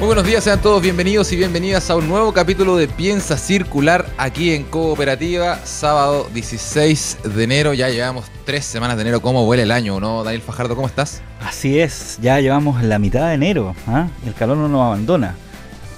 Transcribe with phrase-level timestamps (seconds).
[0.00, 4.06] Muy buenos días, sean todos bienvenidos y bienvenidas a un nuevo capítulo de Piensa Circular
[4.16, 7.74] aquí en Cooperativa, sábado 16 de enero.
[7.74, 9.20] Ya llevamos tres semanas de enero.
[9.20, 10.24] ¿Cómo vuela el año, no?
[10.24, 11.20] Daniel Fajardo, ¿cómo estás?
[11.42, 13.74] Así es, ya llevamos la mitad de enero.
[13.86, 14.08] ¿ah?
[14.24, 15.36] El calor no nos abandona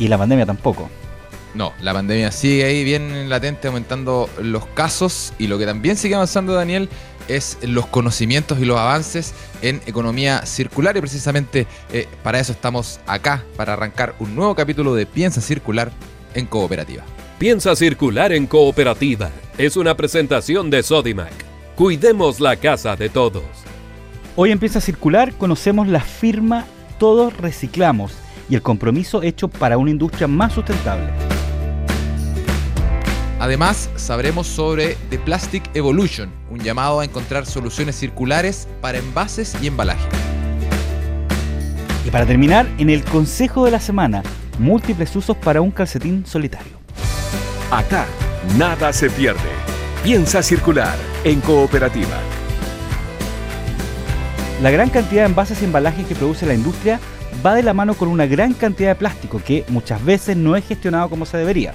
[0.00, 0.90] y la pandemia tampoco.
[1.54, 6.16] No, la pandemia sigue ahí bien latente, aumentando los casos y lo que también sigue
[6.16, 6.88] avanzando, Daniel,
[7.36, 13.00] es los conocimientos y los avances en economía circular y precisamente eh, para eso estamos
[13.06, 15.90] acá, para arrancar un nuevo capítulo de Piensa Circular
[16.34, 17.04] en Cooperativa.
[17.38, 21.32] Piensa Circular en Cooperativa es una presentación de Sodimac.
[21.76, 23.44] Cuidemos la casa de todos.
[24.36, 26.64] Hoy en Piensa Circular conocemos la firma
[26.98, 28.12] Todos Reciclamos
[28.48, 31.31] y el compromiso hecho para una industria más sustentable.
[33.42, 39.66] Además, sabremos sobre The Plastic Evolution, un llamado a encontrar soluciones circulares para envases y
[39.66, 40.06] embalaje.
[42.06, 44.22] Y para terminar, en el consejo de la semana,
[44.60, 46.70] múltiples usos para un calcetín solitario.
[47.72, 48.06] Acá,
[48.56, 49.40] nada se pierde.
[50.04, 52.20] Piensa circular en cooperativa.
[54.62, 57.00] La gran cantidad de envases y embalajes que produce la industria
[57.44, 60.64] va de la mano con una gran cantidad de plástico que muchas veces no es
[60.64, 61.74] gestionado como se debería.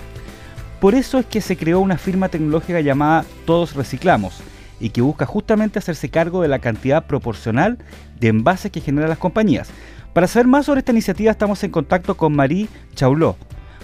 [0.79, 4.41] Por eso es que se creó una firma tecnológica llamada Todos Reciclamos
[4.79, 7.79] y que busca justamente hacerse cargo de la cantidad proporcional
[8.19, 9.69] de envases que generan las compañías.
[10.13, 13.37] Para saber más sobre esta iniciativa estamos en contacto con Marie Chauló,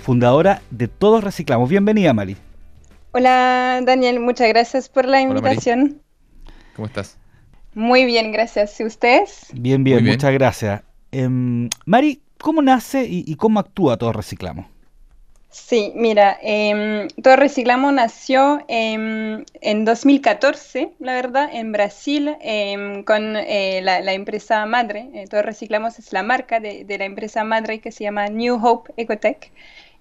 [0.03, 1.67] fundadora de Todos Reciclamos.
[1.67, 2.37] Bienvenida, Marie.
[3.11, 4.19] Hola, Daniel.
[4.19, 5.99] Muchas gracias por la invitación.
[6.75, 7.17] ¿Cómo estás?
[7.73, 8.79] Muy bien, gracias.
[8.79, 9.47] ¿Y ustedes?
[9.53, 10.83] Bien, bien, muchas gracias.
[11.11, 11.27] Eh,
[11.85, 14.72] Mari, ¿cómo nace y, y cómo actúa Todos Reciclamos?
[15.55, 23.37] Sí, mira, eh, Todo Reciclamos nació eh, en 2014, la verdad, en Brasil, eh, con
[23.37, 25.09] eh, la, la, empresa madre.
[25.13, 28.55] Eh, Todo Reciclamos es la marca de, de, la empresa madre que se llama New
[28.65, 29.51] Hope Ecotech.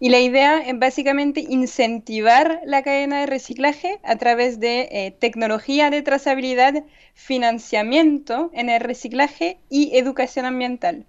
[0.00, 5.90] Y la idea es básicamente incentivar la cadena de reciclaje a través de eh, tecnología
[5.90, 6.82] de trazabilidad,
[7.14, 11.04] financiamiento en el reciclaje y educación ambiental.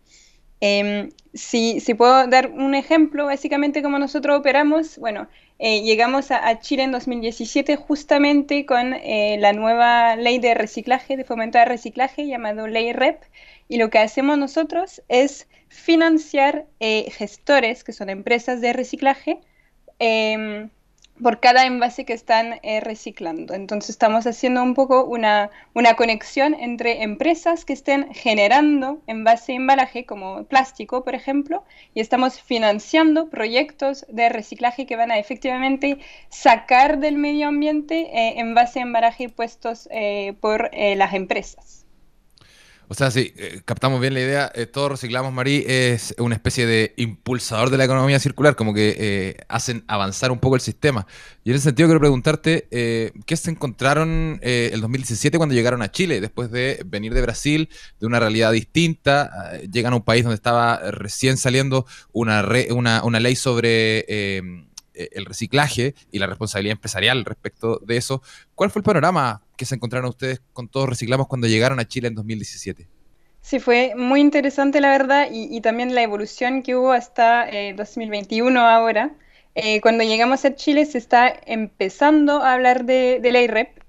[0.66, 5.28] Eh, si, puedo dar un ejemplo, básicamente como nosotros operamos, bueno,
[5.60, 11.26] eh, llegamos a, Chile en 2017 justamente con eh, la nueva ley de reciclaje, de
[11.26, 13.22] fomento de reciclaje, llamado Ley REP,
[13.68, 19.42] y lo que hacemos nosotros es financiar eh, gestores, que son empresas de reciclaje,
[20.00, 20.70] em,
[21.22, 23.54] por cada envase que están eh, reciclando.
[23.54, 29.56] Entonces estamos haciendo un poco una, una, conexión entre empresas que estén generando envase y
[29.56, 31.64] embalaje, como plástico, por ejemplo,
[31.94, 38.40] y estamos financiando proyectos de reciclaje que van a efectivamente sacar del medio ambiente eh,
[38.40, 41.83] envase embalaje puestos eh, por eh, las empresas.
[42.88, 44.52] O sea, sí, eh, captamos bien la idea.
[44.54, 48.96] Eh, todos reciclamos, Marí, es una especie de impulsador de la economía circular, como que
[48.98, 51.08] eh, hacen avanzar un poco el sistema.
[51.44, 55.92] Y en ese sentido quiero preguntarte, eh, ¿qué se encontraron el 2017 cuando llegaron a
[55.92, 56.22] Chile?
[56.22, 60.78] Después de venir de Brasil, de una realidad distinta, llegan a un país donde estaba
[60.92, 64.06] recién saliendo una, re, una, una ley sobre
[64.94, 68.22] el reciclaje y la responsabilidad empresarial respecto de eso.
[68.56, 72.08] ¿Cuál fue el panorama que se encontraron ustedes con todos reciclamos cuando llegaron a Chile
[72.08, 72.88] en 2017?
[73.44, 78.58] Sí, fue muy interesante la verdad y, también la evolución que hubo hasta eh, 2021
[78.62, 79.12] ahora.
[79.54, 83.84] Eh, cuando llegamos a Chile se está empezando a hablar de, de ley REP.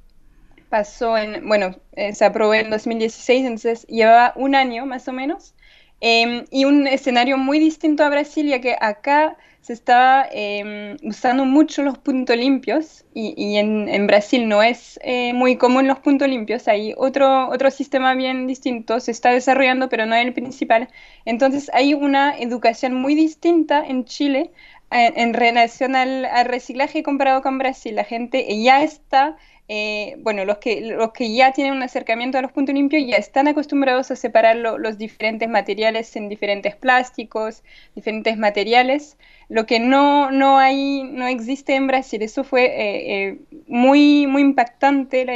[0.69, 5.55] Pasó en, bueno, eh, se aprobó en 2016, entonces llevaba un año más o menos.
[6.01, 11.47] Em, y un escenario muy distinto a Brasil, ya que acá se estaba eh, usando
[11.47, 16.29] mucho los puntos limpios y, y en, Brasil no es eh, muy común los puntos
[16.29, 20.91] limpios, hay otro, otro sistema bien distinto, se está desarrollando pero no es el principal.
[21.25, 24.51] Entonces hay una educación muy distinta en Chile
[24.91, 27.95] en, en relación al, al, reciclaje comparado con Brasil.
[27.95, 29.39] La gente ya está...
[29.69, 33.17] Eh, bueno, los que, los que ya tienen un acercamiento a los puntos limpios ya
[33.17, 37.63] están acostumbrados a separar lo, los diferentes materiales en diferentes plásticos,
[37.95, 39.17] diferentes materiales,
[39.49, 42.21] lo que no, no, hay, no existe en Brasil.
[42.23, 45.35] Eso fue eh, eh, muy, muy impactante la,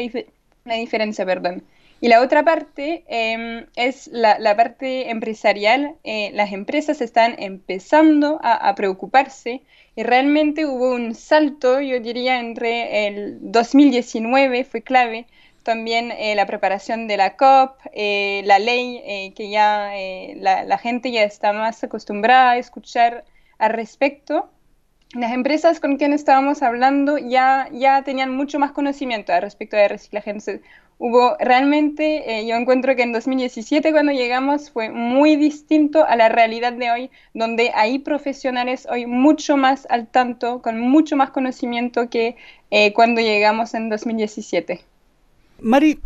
[0.64, 1.62] la, diferencia, perdón.
[2.00, 5.96] Y la otra parte eh, es la, parte empresarial.
[6.04, 9.62] Eh, las empresas están empezando a, a, preocuparse
[9.96, 15.26] y realmente hubo un salto, yo diría, entre el 2019, fue clave,
[15.64, 19.92] también la preparación de la COP, la ley que ya
[20.36, 23.24] la, la, gente ya está más acostumbrada a escuchar
[23.58, 24.48] al respecto.
[25.14, 29.88] Las empresas con quienes estábamos hablando ya, ya tenían mucho más conocimiento al respecto de
[29.88, 30.30] reciclaje.
[30.30, 30.60] Entonces,
[30.98, 36.28] hubo realmente, eh, yo encuentro que en 2017 cuando llegamos fue muy distinto a la
[36.28, 42.10] realidad de hoy, donde hay profesionales hoy mucho más al tanto, con mucho más conocimiento
[42.10, 42.36] que
[42.70, 44.80] eh, cuando llegamos en 2017.
[45.60, 46.00] Mari,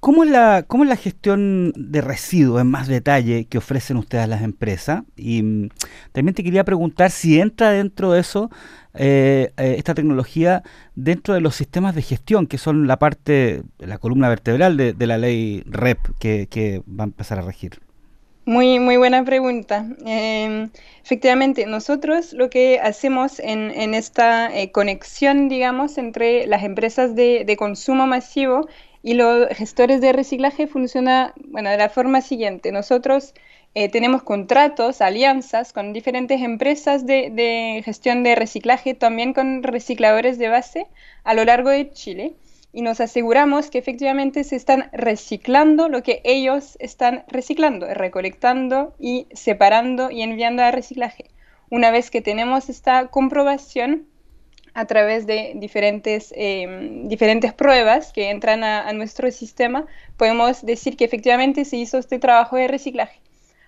[0.00, 4.28] ¿Cómo es, la, ¿Cómo es la gestión de residuos en más detalle que ofrecen ustedes
[4.28, 5.02] las empresas?
[5.16, 5.68] Y mm,
[6.12, 8.50] también te quería preguntar si entra dentro de eso
[8.98, 10.62] eh, eh, esta tecnología
[10.94, 15.18] dentro de los sistemas de gestión, que son la parte, la columna vertebral de, la
[15.18, 17.78] ley REP que, va a empezar a regir.
[18.46, 19.86] Muy, muy buena pregunta.
[20.06, 20.70] Em,
[21.04, 28.06] efectivamente, nosotros lo que hacemos en, esta eh, conexión, digamos, entre las empresas de, consumo
[28.06, 28.68] masivo
[29.06, 32.72] y los gestores de reciclaje funciona, bueno, de la forma siguiente.
[32.72, 33.34] Nosotros
[33.76, 40.48] eh, tenemos contratos, alianzas con diferentes empresas de, gestión de reciclaje, también con recicladores de
[40.48, 40.88] base
[41.22, 42.34] a lo largo de Chile
[42.72, 49.28] y nos aseguramos que efectivamente se están reciclando lo que ellos están reciclando, recolectando y
[49.32, 51.26] separando y enviando a reciclaje.
[51.70, 54.08] Una vez que tenemos esta comprobación
[54.76, 59.86] a través de diferentes, em, diferentes pruebas que entran a nuestro sistema,
[60.16, 63.20] podemos decir que efectivamente se hizo este trabajo de reciclaje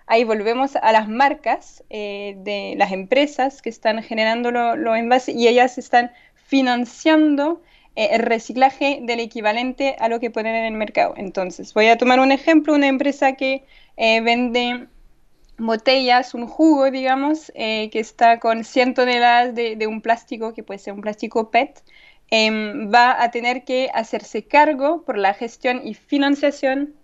[0.08, 5.34] ahí volvemos a las marcas eh, de las empresas que están generando los lo envases
[5.36, 7.62] y ellas están financiando
[7.94, 11.14] eh, el reciclaje del equivalente a lo que ponen en el mercado.
[11.16, 13.64] Entonces, voy a tomar un ejemplo, una empresa que
[13.96, 14.88] eh, vende
[15.58, 20.94] botellas, un jugo, digamos, que está con 100 toneladas de, un plástico, que puede ser
[20.94, 21.82] un plástico PET,
[22.30, 26.94] em, va a tener que hacerse cargo por la gestión y financiación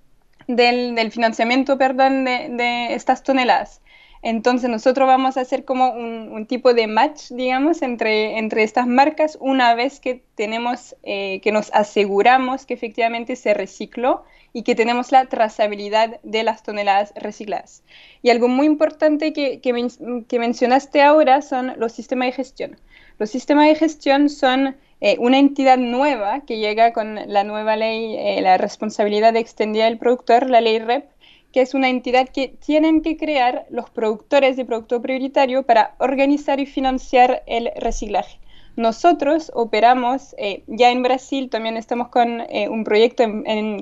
[0.46, 3.80] del, financiamiento perdón, de, estas toneladas.
[4.26, 9.36] Entonces nosotros vamos a hacer como un, tipo de match, digamos, entre, entre estas marcas
[9.38, 14.24] una vez que tenemos, eh, que nos aseguramos que efectivamente se recicló
[14.54, 17.82] y que tenemos la trazabilidad de las toneladas recicladas.
[18.22, 22.76] Y algo muy importante que, que mencionaste ahora son los sistemas de gestión.
[23.18, 28.16] Los sistemas de gestión son eh, una entidad nueva que llega con la nueva ley,
[28.16, 31.04] eh, la responsabilidad extendida del productor, la ley REP,
[31.54, 36.60] que es una entidad que tienen que crear los productores de producto prioritario para organizar
[36.60, 38.40] y financiar el reciclaje.
[38.76, 43.24] Nosotros operamos eh, ya en Brasil, también estamos con un proyecto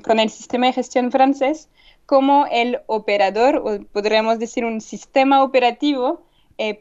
[0.04, 1.70] con el sistema de gestión francés
[2.04, 6.26] como el operador, o podríamos decir un sistema operativo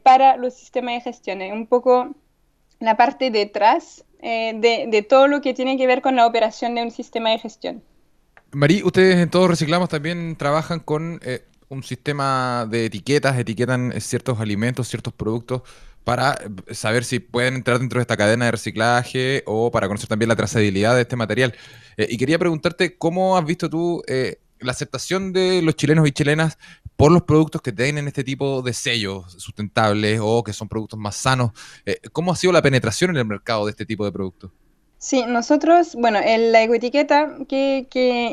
[0.03, 1.41] para los sistemas de gestión.
[1.41, 2.13] un poco
[2.81, 6.83] la parte detrás eh, de, todo lo que tiene que ver con la operación de
[6.83, 7.83] un sistema de gestión.
[8.53, 14.39] Marí, ustedes en Todos Reciclamos también trabajan con eh, un sistema de etiquetas, etiquetan ciertos
[14.39, 15.61] alimentos, ciertos productos
[16.03, 16.37] para
[16.71, 20.35] saber si pueden entrar dentro de esta cadena de reciclaje o para conocer también la
[20.35, 21.53] trazabilidad de este material.
[21.97, 24.03] Eh, y quería preguntarte cómo has visto tú
[24.61, 26.57] la aceptación de los chilenos y chilenas
[26.95, 31.15] por los productos que tienen este tipo de sellos sustentables o que son productos más
[31.15, 31.51] sanos.
[31.85, 34.51] Eh, ¿Cómo ha sido la penetración en el mercado de este tipo de productos?
[35.03, 37.87] Sí, nosotros, bueno, la ecoetiqueta que,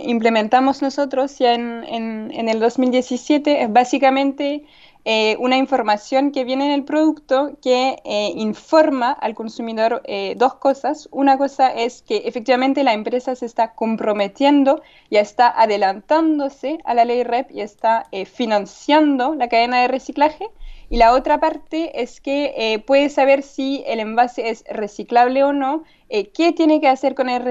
[0.04, 4.66] implementamos nosotros ya en, en, en el 2017 es básicamente
[5.06, 10.56] eh, una información que viene en el producto que eh, informa al consumidor eh, dos
[10.56, 11.08] cosas.
[11.10, 17.06] Una cosa es que efectivamente la empresa se está comprometiendo, ya está adelantándose a la
[17.06, 20.48] ley REP y está financiando la cadena de reciclaje.
[20.90, 25.84] Y la otra parte es que puede saber si el envase es reciclable o no,
[26.08, 27.42] qué tiene que hacer con, el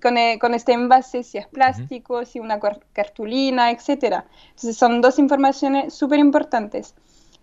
[0.00, 2.60] con, con, este envase, si es plástico, si una
[2.92, 4.22] cartulina, etc.
[4.50, 6.94] Entonces son dos informaciones súper importantes.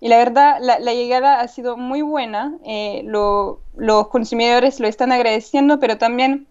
[0.03, 2.57] Y la verdad, la, llegada ha sido muy buena.
[2.65, 6.47] Eh, los consumidores lo están agradeciendo, pero también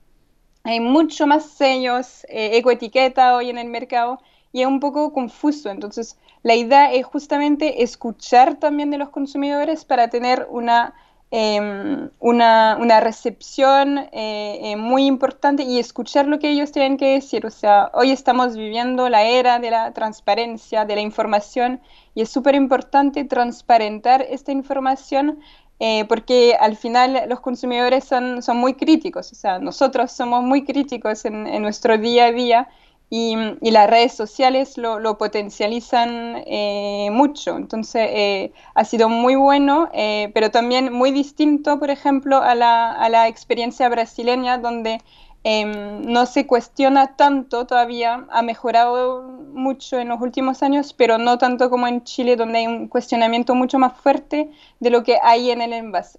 [0.62, 4.20] hay mucho más sellos, eh, ecoetiqueta hoy en el mercado
[4.52, 5.70] y es un poco confuso.
[5.70, 10.94] Entonces, la idea es justamente escuchar también de los consumidores para tener una
[11.32, 17.06] Em, una, una, recepción eh, eh, muy importante y escuchar lo que ellos tienen que
[17.12, 17.46] decir.
[17.46, 21.80] O sea, hoy estamos viviendo la era de la transparencia, de la información,
[22.16, 25.38] y es súper importante transparentar esta información
[25.78, 29.30] eh, porque al final los consumidores son, son muy críticos.
[29.30, 32.68] O sea, nosotros somos muy críticos en, en nuestro día a día
[33.10, 33.36] y,
[33.70, 37.56] las redes sociales lo, potencializan eh, mucho.
[37.56, 42.92] Entonces, eh, ha sido muy bueno, eh, pero también muy distinto, por ejemplo, a la,
[42.92, 45.00] a la experiencia brasileña, donde
[45.42, 51.38] Em, no se cuestiona tanto todavía, ha mejorado mucho en los últimos años, pero no
[51.38, 54.50] tanto como en Chile, donde hay un cuestionamiento mucho más fuerte
[54.80, 56.18] de lo que hay en el envase.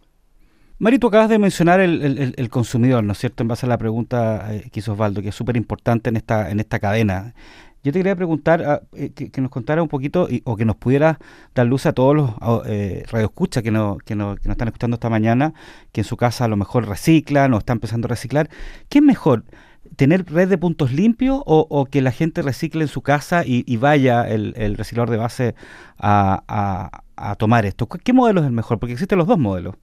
[0.81, 3.43] Mari, tú acabas de mencionar el, consumidor, ¿no es cierto?
[3.43, 6.49] En base a la pregunta eh, que hizo Osvaldo, que es súper importante en esta,
[6.49, 7.35] en esta cadena.
[7.83, 11.19] Yo te quería preguntar ah, eh, que, nos contara un poquito o que nos pudiera
[11.53, 12.31] dar luz a todos los
[12.65, 15.53] eh, radioescuchas que, no, que, nos están escuchando esta mañana,
[15.91, 18.49] que en su casa a lo mejor reciclan o están empezando a reciclar.
[18.89, 19.43] ¿Qué es mejor?
[19.97, 24.27] ¿Tener red de puntos limpios o, que la gente recicle en su casa y, vaya
[24.27, 25.55] el, el, reciclador de base
[25.99, 27.87] a, a tomar esto?
[27.87, 28.79] ¿Qué modelo es el mejor?
[28.79, 29.75] Porque existen los dos modelos.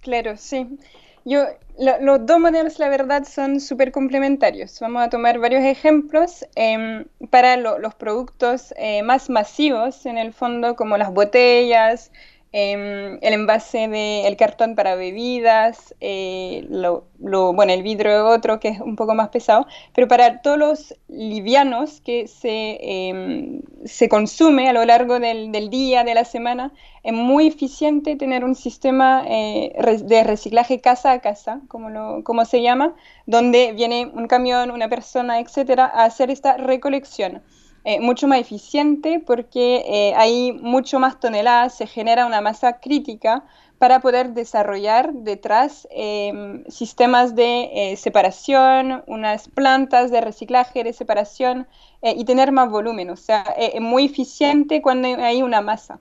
[0.00, 0.78] Claro, sí.
[1.24, 1.44] Yo,
[1.78, 4.78] los dos modelos, la verdad, son súper complementarios.
[4.80, 10.74] Vamos a tomar varios ejemplos em, para los productos eh, más masivos, en el fondo,
[10.76, 12.10] como las botellas,
[12.52, 17.04] Em, el envase de el cartón para bebidas, eh, lo,
[17.52, 22.00] bueno, el vidrio otro que es un poco más pesado, pero para todos los livianos
[22.00, 26.72] que se, em, se consume a lo largo del, del, día, de la semana,
[27.04, 32.44] es muy eficiente tener un sistema eh, de reciclaje casa a casa, como, lo, como
[32.44, 37.42] se llama, donde viene un camión, una persona, etcétera, a hacer esta recolección.
[37.84, 43.44] Eh, mucho más eficiente porque eh, hay mucho más toneladas, se genera una masa crítica
[43.78, 51.66] para poder desarrollar detrás em, sistemas de eh, separación, unas plantas de reciclaje, de separación
[52.02, 53.10] y tener más volumen.
[53.10, 56.00] O sea, es muy eficiente cuando hay una masa.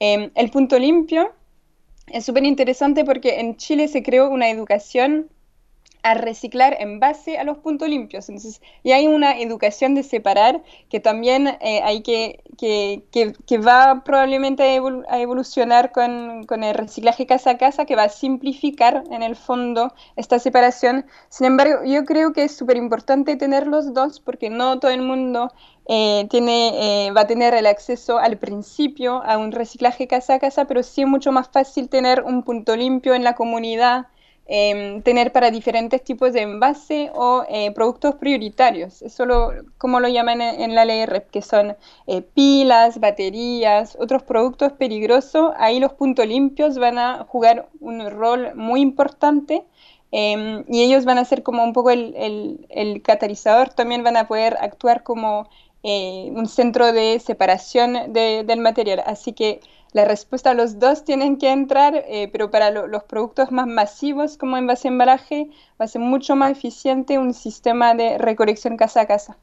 [0.00, 1.32] Em, el punto limpio
[2.08, 5.30] es súper interesante porque en Chile se creó una educación
[6.04, 8.28] a reciclar en base a los puntos limpios.
[8.28, 14.04] Entonces, y hay una educación de separar que también eh, hay que, que, que, va
[14.04, 19.22] probablemente a, evolucionar con, con, el reciclaje casa a casa, que va a simplificar en
[19.22, 21.06] el fondo esta separación.
[21.30, 25.00] Sin embargo, yo creo que es súper importante tener los dos porque no todo el
[25.00, 25.52] mundo
[25.86, 30.38] eh, tiene, eh, va a tener el acceso al principio a un reciclaje casa a
[30.38, 34.08] casa, pero sí es mucho más fácil tener un punto limpio en la comunidad
[34.46, 39.00] Em, tener para diferentes tipos de envase o eh, productos prioritarios.
[39.00, 44.22] Eso lo, como lo llaman en, la ley REP, que son eh, pilas, baterías, otros
[44.22, 45.52] productos peligrosos.
[45.56, 49.64] Ahí los puntos limpios van a jugar un rol muy importante.
[50.10, 52.14] Em, y ellos van a ser como un poco el,
[52.68, 55.48] el, catalizador, también van a poder actuar como
[55.82, 59.02] eh, un centro de separación del material.
[59.06, 59.60] Así que
[59.94, 64.36] la respuesta a los dos tienen que entrar, eh, pero para los productos más masivos
[64.36, 69.06] como envase embalaje va a ser mucho más eficiente un sistema de recolección casa a
[69.06, 69.38] casa.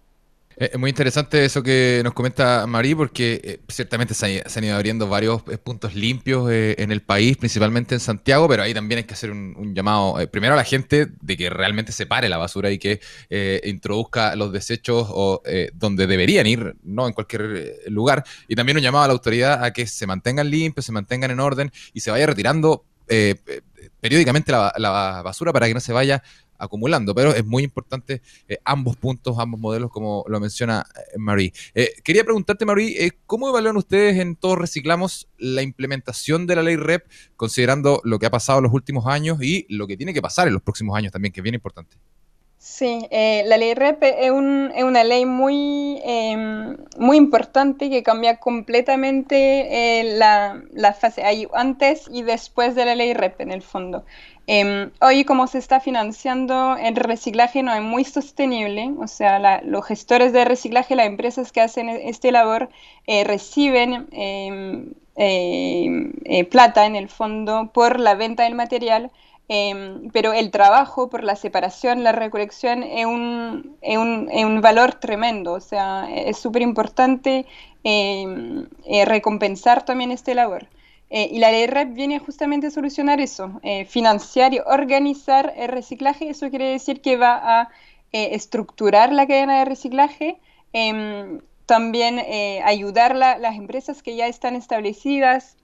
[0.58, 4.75] Eh, es muy interesante eso que nos comenta Marí, porque eh, ciertamente se, han ido
[4.75, 9.13] abriendo varios puntos limpios en el país, principalmente en Santiago, pero ahí también hay que
[9.13, 13.00] hacer un, llamado primero a la gente de que realmente separe la basura y que
[13.63, 15.41] introduzca los desechos o,
[15.74, 19.72] donde deberían ir, no en cualquier lugar, y también un llamado a la autoridad a
[19.72, 22.86] que se mantengan limpios, se mantengan en orden y se vaya retirando
[24.00, 26.24] periódicamente la, la, basura para que no se vaya
[26.62, 31.51] acumulando, pero es muy importante eh, ambos puntos, ambos modelos, como lo menciona eh, Marie.
[31.74, 36.75] Eh, quería preguntarte, Marie, ¿cómo evalúan ustedes en Todos Reciclamos la implementación de la ley
[36.75, 40.22] REP, considerando lo que ha pasado en los últimos años y lo que tiene que
[40.22, 41.98] pasar en los próximos años también, que es bien importante?
[42.63, 50.62] Sí, la ley REP es, una ley muy, em, muy importante que cambia completamente la,
[50.72, 51.24] la, fase
[51.56, 54.06] antes y después de la ley REP en el fondo.
[54.46, 58.91] Em, hoy, como se está financiando el reciclaje, no es muy sostenible.
[59.00, 62.70] O sea, los gestores de reciclaje, las empresas que hacen e-, este labor,
[63.08, 69.12] eh, reciben em, em, eh, plata en el fondo por la venta del material.
[69.48, 76.38] Pero el trabajo por la separación, la recolección es un, valor tremendo, o sea, es
[76.38, 77.45] súper importante
[77.83, 80.67] eh, recompensar también este labor.
[81.10, 85.67] Eh, y la ley REP viene justamente a solucionar eso, eh, financiar y organizar el
[85.67, 86.29] reciclaje.
[86.29, 87.69] Eso quiere decir que va a
[88.13, 90.38] estructurar la cadena de reciclaje,
[90.74, 92.19] em, también
[92.65, 95.55] ayudar a las empresas que ya están establecidas,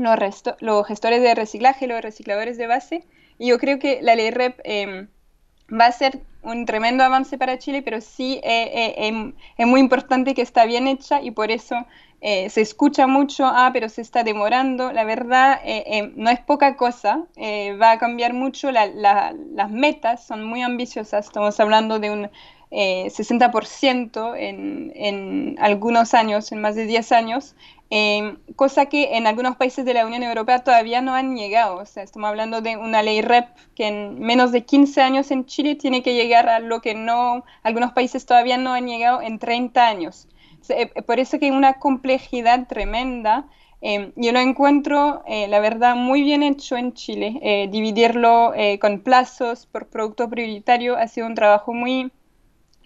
[0.00, 3.04] los, los, gestores de reciclaje, los recicladores de base.
[3.38, 5.08] Y yo creo que la ley REP em,
[5.70, 10.42] va a ser un tremendo avance para Chile, pero sí em, es muy importante que
[10.42, 11.86] está bien hecha y por eso
[12.22, 14.92] eh, se escucha mucho, ah, pero se está demorando.
[14.92, 17.26] La verdad, eh, eh, no es poca cosa,
[17.80, 18.70] va a cambiar mucho.
[18.72, 21.26] las metas son muy ambiciosas.
[21.26, 22.30] Estamos hablando de un
[22.70, 27.56] 60% en, en, algunos años, en más de 10 años,
[27.92, 31.78] Em, cosa que en algunos países de la Unión Europea todavía no han llegado.
[31.78, 35.44] O sea, estamos hablando de una ley REP que en menos de 15 años en
[35.44, 39.40] Chile tiene que llegar a lo que no algunos países todavía no han llegado en
[39.40, 40.28] 30 años.
[40.68, 43.48] Eh, por eso que hay una complejidad tremenda.
[43.80, 47.40] Em, yo lo encuentro, eh, la verdad, muy bien hecho en Chile.
[47.42, 52.12] Eh, dividirlo con plazos por producto prioritario ha sido un trabajo muy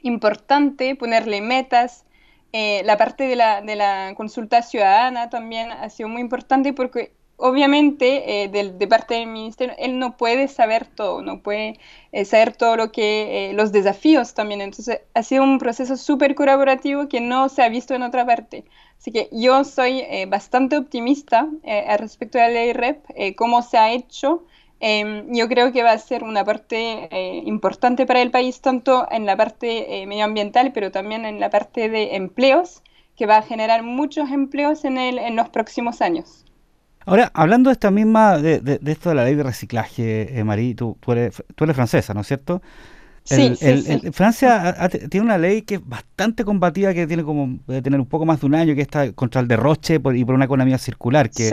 [0.05, 2.05] importante, ponerle metas,
[2.53, 7.13] eh, la parte de la, de la, consulta ciudadana también ha sido muy importante porque
[7.37, 11.81] obviamente eh, de, parte del ministerio él no puede saber todo, no puede
[12.13, 14.61] eh, saber todo lo que los desafíos también.
[14.61, 18.65] Entonces ha sido un proceso súper colaborativo que no se ha visto en otra parte.
[18.99, 23.91] Así que yo soy bastante optimista al respecto de la ley REP, cómo se ha
[23.93, 24.47] hecho.
[24.87, 29.09] Em, yo creo que va a ser una parte eh, importante para el país, tanto
[29.11, 32.83] en la parte eh, medioambiental, pero también en la parte de empleos,
[33.17, 36.45] que va a generar muchos empleos en, el, en los próximos años.
[37.07, 40.99] Ahora, hablando de esta misma, de, esto de la ley de reciclaje, eh, Marí, tú,
[41.01, 42.61] tú, eres, tú eres francesa, ¿no es cierto?
[43.25, 43.55] Sí,
[44.13, 48.27] Francia tiene una ley que es bastante combativa, que tiene como debe tener un poco
[48.27, 51.51] más de un año, que está contra el derroche y por una economía circular, que,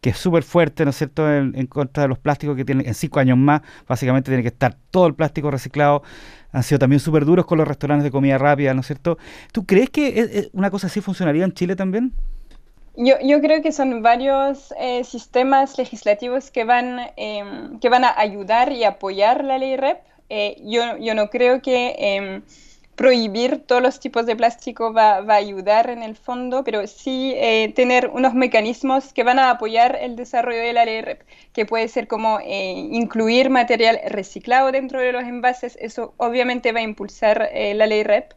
[0.00, 2.94] que es súper fuerte, ¿no es cierto?, en, contra de los plásticos que tienen en
[2.94, 6.02] cinco años más, básicamente tiene que estar todo el plástico reciclado.
[6.52, 9.18] Han sido también súper duros con los restaurantes de comida rápida, ¿no es cierto?
[9.52, 12.14] ¿Tú crees que una cosa así funcionaría en Chile también?
[13.00, 18.12] Yo, yo, creo que son varios eh, sistemas legislativos que van, em, que van a
[18.18, 19.98] ayudar y apoyar la ley REP.
[20.28, 22.42] Eh, yo, yo, no creo que em,
[22.98, 27.32] prohibir todos los tipos de plástico va, va a ayudar en el fondo, pero sí
[27.36, 31.64] eh, tener unos mecanismos que van a apoyar el desarrollo de la ley REP, que
[31.64, 36.82] puede ser como eh, incluir material reciclado dentro de los envases, eso obviamente va a
[36.82, 38.32] impulsar eh, la ley REP,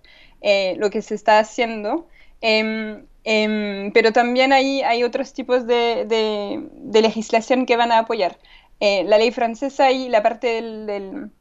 [0.77, 2.07] lo que se está haciendo.
[2.41, 8.37] Em, em, pero también hay, hay otros tipos de, de, legislación que van a apoyar.
[8.79, 11.31] la ley francesa y la parte del del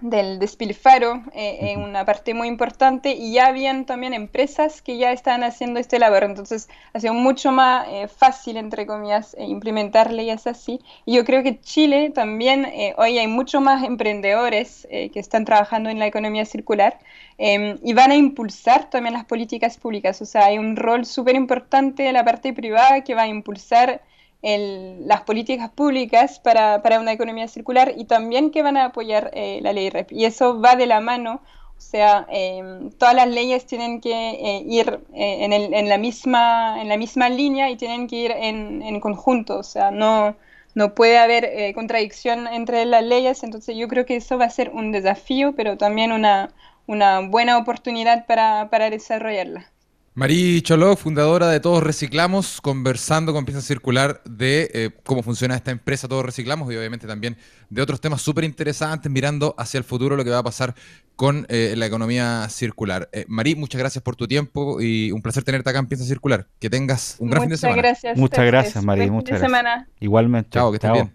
[0.00, 5.42] despilfaro eh, en una parte muy importante y ya habían también empresas que ya estaban
[5.42, 10.46] haciendo este labor, entonces ha sido mucho más eh, fácil, entre comillas, eh, implementar leyes
[10.46, 10.80] así.
[11.04, 15.98] Y yo creo que Chile también, hoy hay mucho más emprendedores que están trabajando en
[15.98, 16.98] la economía circular
[17.38, 21.34] em, y van a impulsar también las políticas públicas, o sea, hay un rol súper
[21.34, 24.02] importante de la parte privada que va a impulsar
[24.42, 29.60] las políticas públicas para, para, una economía circular y también que van a apoyar eh,
[29.62, 30.12] la ley REP.
[30.12, 31.40] Y eso va de la mano,
[31.76, 35.98] o sea, em, todas las leyes tienen que eh, ir eh, en, el, en, la
[35.98, 40.36] misma, en la misma línea y tienen que ir en, en conjunto, o sea, no,
[40.74, 44.70] no puede haber contradicción entre las leyes, entonces yo creo que eso va a ser
[44.70, 46.50] un desafío, pero también una,
[46.86, 49.70] una buena oportunidad para, para desarrollarla.
[50.18, 55.70] Marí Choló, fundadora de Todos Reciclamos, conversando con Pieza Circular de eh, cómo funciona esta
[55.70, 57.36] empresa Todos Reciclamos y obviamente también
[57.70, 60.74] de otros temas súper interesantes, mirando hacia el futuro lo que va a pasar
[61.14, 63.08] con eh, la economía circular.
[63.12, 66.48] Eh, Marí, muchas gracias por tu tiempo y un placer tenerte acá en Pieza Circular.
[66.58, 67.80] Que tengas un gran fin de semana.
[67.80, 69.08] Gracias, muchas gracias, Marí.
[69.08, 69.48] Muchas gracias.
[69.48, 69.88] Semana.
[70.00, 70.50] Igualmente.
[70.50, 71.14] Chao, que estés bien.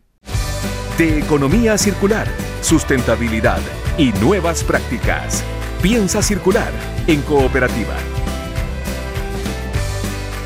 [0.97, 2.29] De economía circular,
[2.61, 3.59] sustentabilidad
[3.97, 5.43] y nuevas prácticas.
[5.81, 6.71] Piensa circular
[7.07, 7.97] en cooperativa.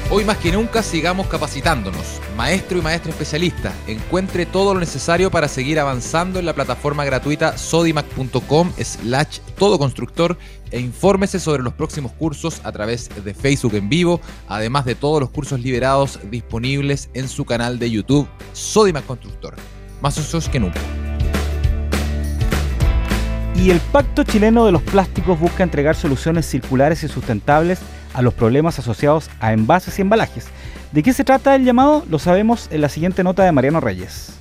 [0.09, 2.21] Hoy más que nunca sigamos capacitándonos.
[2.37, 7.57] Maestro y maestra especialista, encuentre todo lo necesario para seguir avanzando en la plataforma gratuita
[7.57, 10.37] sodimac.com slash todoconstructor
[10.71, 15.19] e infórmese sobre los próximos cursos a través de Facebook en vivo, además de todos
[15.19, 19.55] los cursos liberados disponibles en su canal de YouTube Sodimac Constructor.
[19.99, 20.79] Más socios que nunca.
[23.57, 27.79] Y el Pacto Chileno de los Plásticos busca entregar soluciones circulares y sustentables
[28.17, 30.47] a los problemas asociados a envases y embalajes.
[30.91, 32.03] ¿De qué se trata el llamado?
[32.09, 34.39] Lo sabemos en la siguiente nota de Mariano Reyes.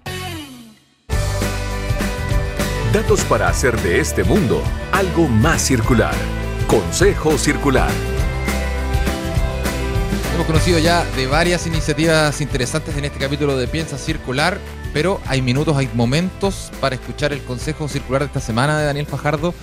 [2.93, 4.61] Datos para hacer de este mundo
[4.91, 6.13] algo más circular.
[6.67, 7.89] Consejo Circular.
[10.35, 14.59] Hemos conocido ya de varias iniciativas interesantes en este capítulo de Piensa Circular,
[14.93, 19.07] pero hay minutos, hay momentos para escuchar el consejo circular de esta semana de Daniel
[19.07, 19.55] Fajardo.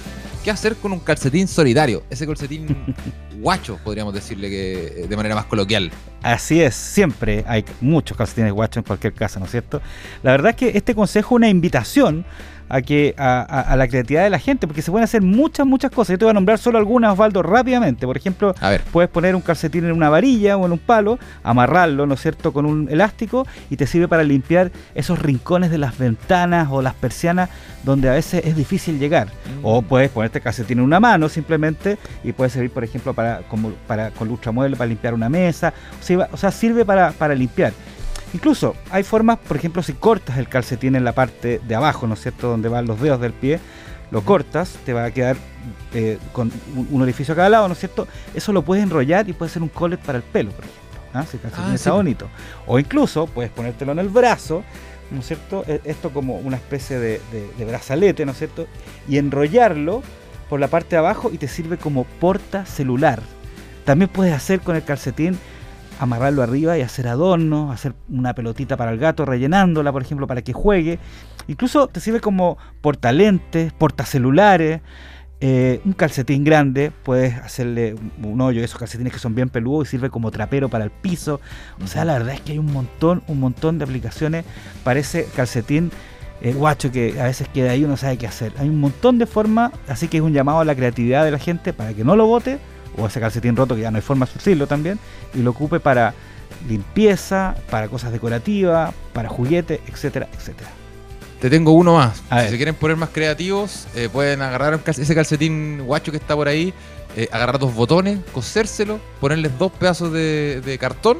[0.44, 2.02] ¿Qué hacer con un calcetín solidario?
[2.10, 2.94] Ese calcetín
[3.40, 5.90] guacho, podríamos decirle que de manera más coloquial.
[6.24, 9.82] Así es, siempre hay muchos calcetines guachos en cualquier casa, ¿no es cierto?
[10.22, 12.24] La verdad es que este consejo es una invitación
[12.68, 16.14] a que a, la creatividad de la gente, porque se pueden hacer muchas, muchas cosas.
[16.14, 18.06] Yo te voy a nombrar solo algunas, Osvaldo, rápidamente.
[18.06, 18.54] Por ejemplo,
[18.92, 22.52] puedes poner un calcetín en una varilla o en un palo, amarrarlo, ¿no es cierto?,
[22.52, 26.94] con un elástico y te sirve para limpiar esos rincones de las ventanas o las
[26.94, 27.50] persianas
[27.84, 29.28] donde a veces es difícil llegar.
[29.62, 29.84] O mm.
[29.84, 34.10] puedes ponerte calcetín en una mano simplemente y puede servir, por ejemplo, para, como, para
[34.10, 35.72] con ultramueble para limpiar una mesa.
[36.00, 36.13] O sea,
[36.52, 37.72] sirve para, para limpiar.
[38.34, 42.14] Incluso hay formas, por ejemplo, si cortas el calcetín en la parte de abajo, ¿no
[42.14, 43.60] es cierto?, donde van los dedos del pie,
[44.10, 45.36] lo cortas, te va a quedar
[45.94, 46.50] eh, con
[46.90, 48.08] un, orificio a cada lado, ¿no es cierto?
[48.34, 51.00] Eso lo puedes enrollar y puede ser un collet para el pelo, por ejemplo.
[51.14, 51.24] ¿ah?
[51.30, 52.28] Si el calcetín ah, está bonito.
[52.66, 54.64] O incluso puedes ponértelo en el brazo,
[55.12, 55.64] ¿no es cierto?
[55.68, 57.20] E, esto como una especie de,
[57.56, 58.66] de brazalete, ¿no es cierto?
[59.08, 60.02] Y enrollarlo
[60.48, 63.22] por la parte de abajo y te sirve como porta celular.
[63.84, 65.38] También puedes hacer con el calcetín
[66.00, 70.42] amarrarlo arriba y hacer adornos, hacer una pelotita para el gato rellenándola, por ejemplo, para
[70.42, 70.98] que juegue.
[71.46, 74.80] Incluso te sirve como portalentes, portacelulares,
[75.40, 79.90] eh, un calcetín grande, puedes hacerle un hoyo, esos calcetines que son bien peludos y
[79.90, 81.40] sirve como trapero para el piso.
[81.82, 84.44] O sea, la verdad es que hay un montón, un montón de aplicaciones
[84.84, 85.90] para ese calcetín
[86.40, 88.52] eh, guacho que a veces queda ahí y uno sabe qué hacer.
[88.58, 91.38] Hay un montón de formas, así que es un llamado a la creatividad de la
[91.38, 92.58] gente para que no lo vote
[92.96, 94.98] o ese calcetín roto que ya no hay forma de surcirlo también,
[95.34, 96.14] y lo ocupe para
[96.68, 100.70] limpieza, para cosas decorativas, para juguetes, etcétera, etcétera.
[101.40, 102.22] Te tengo uno más.
[102.44, 106.48] si se quieren poner más creativos, eh, pueden agarrar ese calcetín guacho que está por
[106.48, 106.72] ahí,
[107.16, 111.18] eh, agarrar dos botones, cosérselo, ponerles dos pedazos de, cartón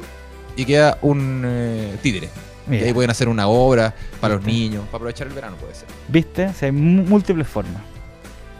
[0.55, 2.29] y queda un eh, títere.
[2.71, 5.87] Y ahí pueden hacer una obra para los niños, para aprovechar el verano puede ser.
[6.07, 6.49] ¿Viste?
[6.59, 7.94] hay múltiples formas.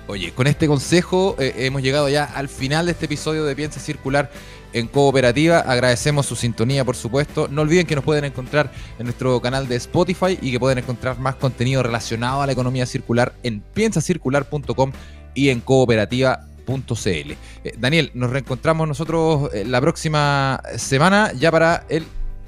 [0.08, 3.80] Oye, con este consejo eh, hemos llegado ya al final de este episodio de Piensa
[3.80, 4.30] Circular
[4.72, 5.60] en Cooperativa.
[5.60, 7.48] Agradecemos su sintonía, por supuesto.
[7.48, 11.18] No olviden que nos pueden encontrar en nuestro canal de Spotify y que pueden encontrar
[11.18, 14.91] más contenido relacionado a la economía circular en piensacircular.com
[15.34, 17.08] y en cooperativa.cl.
[17.08, 17.38] Eh,
[17.78, 22.06] Daniel, nos reencontramos nosotros eh, la próxima semana ya para el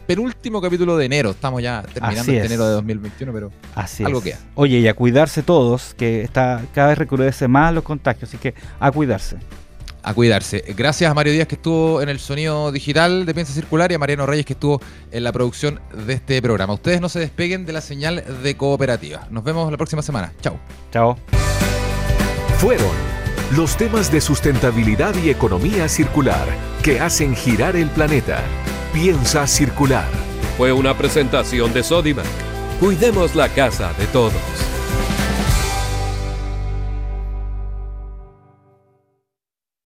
[0.07, 1.31] penúltimo capítulo de enero.
[1.31, 4.39] Estamos ya terminando este enero de 2021, pero así algo queda.
[4.55, 8.55] Oye, y a cuidarse todos, que está cada vez recrudece más los contagios, así que
[8.79, 9.37] a cuidarse.
[10.01, 10.63] A cuidarse.
[10.75, 13.99] Gracias a Mario Díaz que estuvo en el sonido digital de Piensa Circular y a
[13.99, 16.73] Mariano Reyes que estuvo en la producción de este programa.
[16.73, 19.27] Ustedes no se despeguen de la señal de cooperativa.
[19.29, 20.31] Nos vemos la próxima semana.
[20.39, 20.57] Chao.
[20.91, 21.17] Chao.
[22.59, 22.95] Fueron
[23.55, 26.47] los temas de sustentabilidad y economía circular
[26.81, 28.41] que hacen girar el planeta.
[28.99, 30.09] Piensa circular.
[30.57, 32.25] Fue una presentación de Sodimac.
[32.79, 34.33] Cuidemos la casa de todos.